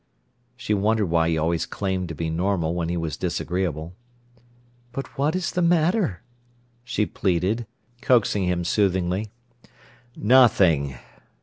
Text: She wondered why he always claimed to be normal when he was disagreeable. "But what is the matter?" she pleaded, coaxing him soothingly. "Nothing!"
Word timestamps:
She 0.57 0.73
wondered 0.73 1.05
why 1.11 1.29
he 1.29 1.37
always 1.37 1.67
claimed 1.67 2.09
to 2.09 2.15
be 2.15 2.31
normal 2.31 2.73
when 2.73 2.89
he 2.89 2.97
was 2.97 3.15
disagreeable. 3.17 3.93
"But 4.93 5.15
what 5.15 5.35
is 5.35 5.51
the 5.51 5.61
matter?" 5.61 6.23
she 6.83 7.05
pleaded, 7.05 7.67
coaxing 8.01 8.45
him 8.45 8.63
soothingly. 8.63 9.29
"Nothing!" 10.15 10.97